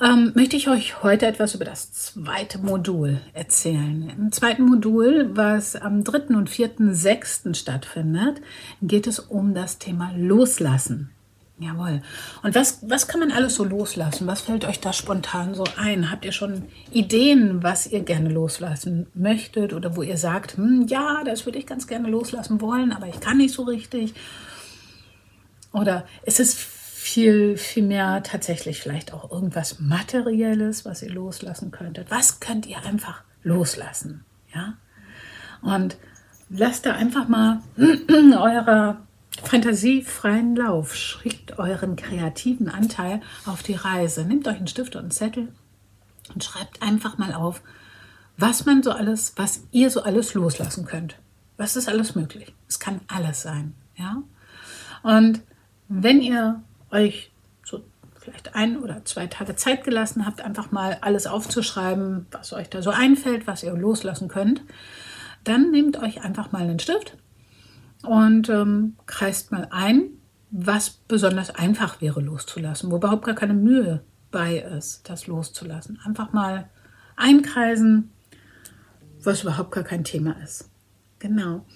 [0.00, 4.12] ähm, möchte ich euch heute etwas über das zweite Modul erzählen.
[4.16, 6.36] Im zweiten Modul, was am 3.
[6.36, 7.54] und 4.06.
[7.54, 8.40] stattfindet,
[8.82, 11.10] geht es um das Thema Loslassen.
[11.60, 12.02] Jawohl.
[12.44, 14.28] Und was, was kann man alles so loslassen?
[14.28, 16.10] Was fällt euch da spontan so ein?
[16.10, 21.24] Habt ihr schon Ideen, was ihr gerne loslassen möchtet oder wo ihr sagt, hm, ja,
[21.24, 24.14] das würde ich ganz gerne loslassen wollen, aber ich kann nicht so richtig?
[25.72, 32.10] Oder ist es viel, viel mehr tatsächlich vielleicht auch irgendwas Materielles, was ihr loslassen könntet?
[32.10, 34.24] Was könnt ihr einfach loslassen?
[34.54, 34.74] Ja?
[35.62, 35.96] Und
[36.50, 37.62] lasst da einfach mal
[38.08, 38.98] eurer
[39.42, 40.94] fantasiefreien Lauf.
[40.94, 44.24] Schickt euren kreativen Anteil auf die Reise.
[44.24, 45.48] Nehmt euch einen Stift und einen Zettel
[46.34, 47.62] und schreibt einfach mal auf,
[48.36, 51.16] was man so alles, was ihr so alles loslassen könnt.
[51.56, 52.54] Was ist alles möglich?
[52.68, 54.22] Es kann alles sein, ja?
[55.02, 55.40] Und
[55.88, 57.32] wenn ihr euch
[57.64, 57.82] so
[58.18, 62.82] vielleicht ein oder zwei Tage Zeit gelassen habt, einfach mal alles aufzuschreiben, was euch da
[62.82, 64.62] so einfällt, was ihr loslassen könnt,
[65.44, 67.16] dann nehmt euch einfach mal einen Stift
[68.02, 70.10] und ähm, kreist mal ein,
[70.50, 75.98] was besonders einfach wäre loszulassen, wo überhaupt gar keine Mühe bei ist, das loszulassen.
[76.04, 76.68] Einfach mal
[77.16, 78.10] einkreisen,
[79.22, 80.70] was überhaupt gar kein Thema ist.
[81.18, 81.66] Genau.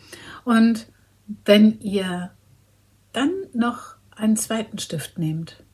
[0.45, 0.87] Und
[1.45, 2.31] wenn ihr
[3.13, 5.65] dann noch einen zweiten Stift nehmt,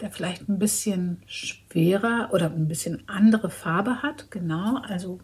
[0.00, 5.20] der vielleicht ein bisschen schwerer oder ein bisschen andere Farbe hat, genau, also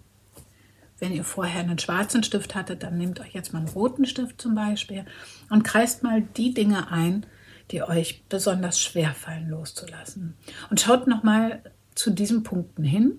[0.98, 4.40] wenn ihr vorher einen schwarzen Stift hattet, dann nehmt euch jetzt mal einen roten Stift
[4.40, 5.04] zum Beispiel
[5.50, 7.26] und kreist mal die Dinge ein,
[7.70, 10.34] die euch besonders schwer fallen loszulassen.
[10.70, 11.62] Und schaut nochmal
[11.94, 13.18] zu diesen Punkten hin,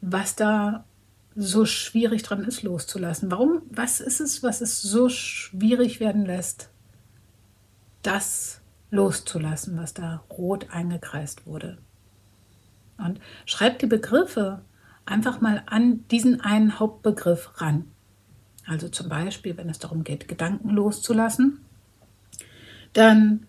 [0.00, 0.84] was da
[1.34, 3.30] so schwierig dran ist loszulassen.
[3.30, 3.62] Warum?
[3.70, 6.68] Was ist es, was es so schwierig werden lässt,
[8.02, 8.60] das
[8.90, 11.78] loszulassen, was da rot eingekreist wurde?
[12.98, 14.62] Und schreibt die Begriffe
[15.08, 17.84] einfach mal an diesen einen Hauptbegriff ran.
[18.66, 21.60] Also zum Beispiel, wenn es darum geht, Gedanken loszulassen,
[22.92, 23.46] dann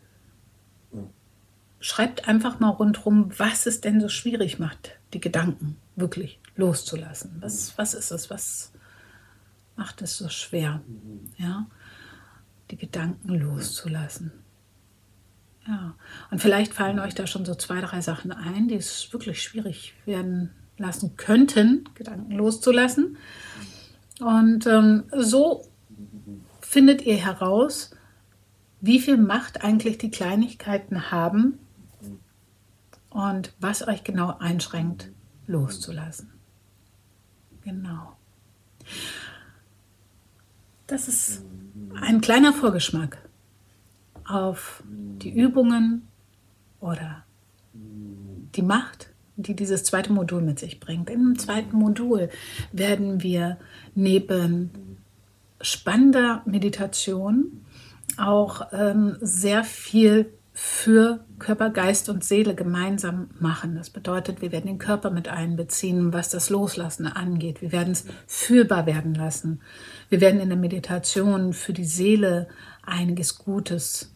[1.81, 7.38] schreibt einfach mal rundherum, was es denn so schwierig macht, die Gedanken wirklich loszulassen.
[7.40, 8.30] Was, was ist es?
[8.30, 8.72] Was
[9.76, 10.81] macht es so schwer?
[11.38, 11.68] Ja,
[12.72, 14.31] die Gedanken loszulassen.
[15.68, 15.96] Ja,
[16.31, 19.94] und vielleicht fallen euch da schon so zwei, drei Sachen ein, die es wirklich schwierig
[20.06, 23.17] werden lassen könnten, Gedanken loszulassen.
[24.19, 25.66] Und ähm, so
[26.62, 27.91] findet ihr heraus,
[28.81, 31.59] wie viel Macht eigentlich die Kleinigkeiten haben
[33.09, 35.11] und was euch genau einschränkt,
[35.47, 36.31] loszulassen.
[37.64, 38.16] Genau.
[40.87, 41.43] Das ist
[42.02, 43.17] ein kleiner Vorgeschmack
[44.26, 46.08] auf die Übungen
[46.79, 47.26] oder
[47.73, 49.09] die Macht,
[49.44, 51.09] die dieses zweite Modul mit sich bringt.
[51.09, 52.30] In dem zweiten Modul
[52.72, 53.58] werden wir
[53.96, 54.97] neben
[55.62, 57.66] spannender Meditation
[58.18, 63.76] auch ähm, sehr viel für Körper, Geist und Seele gemeinsam machen.
[63.76, 67.62] Das bedeutet, wir werden den Körper mit einbeziehen, was das Loslassen angeht.
[67.62, 69.62] Wir werden es fühlbar werden lassen.
[70.09, 72.50] Wir werden in der Meditation für die Seele
[72.86, 74.14] einiges Gutes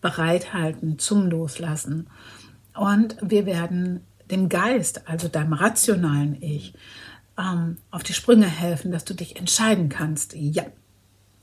[0.00, 2.08] bereithalten zum Loslassen.
[2.74, 6.74] Und wir werden dem Geist, also deinem rationalen Ich,
[7.38, 10.34] ähm, auf die Sprünge helfen, dass du dich entscheiden kannst.
[10.34, 10.64] Ja,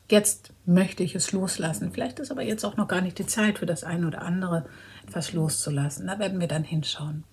[0.09, 1.91] jetzt möchte ich es loslassen.
[1.93, 4.65] Vielleicht ist aber jetzt auch noch gar nicht die Zeit für das eine oder andere
[5.07, 6.07] etwas loszulassen.
[6.07, 7.23] Da werden wir dann hinschauen.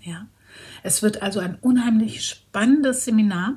[0.00, 0.26] Ja.
[0.82, 3.54] Es wird also ein unheimlich spannendes Seminar,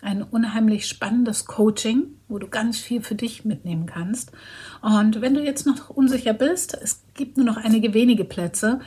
[0.00, 4.30] ein unheimlich spannendes Coaching, wo du ganz viel für dich mitnehmen kannst.
[4.80, 8.80] Und wenn du jetzt noch unsicher bist, es gibt nur noch einige wenige Plätze,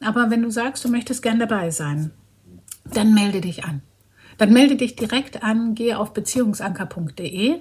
[0.00, 2.12] aber wenn du sagst, du möchtest gern dabei sein,
[2.84, 3.82] dann melde dich an.
[4.38, 7.60] Dann melde dich direkt an, geh auf beziehungsanker.de,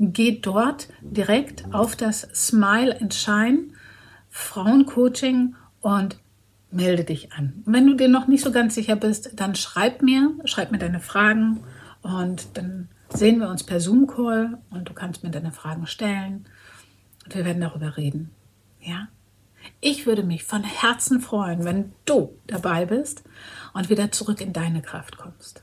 [0.00, 3.68] geh dort direkt auf das Smile and Shine
[4.30, 6.18] Frauencoaching und
[6.70, 7.62] melde dich an.
[7.64, 11.00] wenn du dir noch nicht so ganz sicher bist, dann schreib mir, schreib mir deine
[11.00, 11.60] Fragen
[12.02, 16.44] und dann sehen wir uns per Zoom-Call und du kannst mir deine Fragen stellen
[17.24, 18.30] und wir werden darüber reden.
[18.80, 19.08] Ja?
[19.80, 23.22] Ich würde mich von Herzen freuen, wenn du dabei bist
[23.74, 25.62] und wieder zurück in deine Kraft kommst.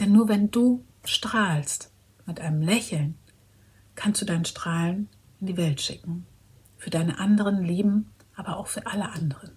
[0.00, 1.92] Denn nur wenn du strahlst
[2.26, 3.16] mit einem Lächeln,
[3.94, 5.08] kannst du dein Strahlen
[5.40, 6.26] in die Welt schicken.
[6.78, 9.52] Für deine anderen Lieben, aber auch für alle anderen.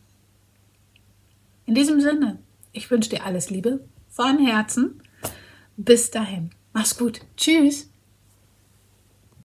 [1.65, 2.39] In diesem Sinne,
[2.71, 5.01] ich wünsche dir alles Liebe von Herzen.
[5.77, 6.51] Bis dahin.
[6.73, 7.21] Mach's gut.
[7.37, 7.89] Tschüss.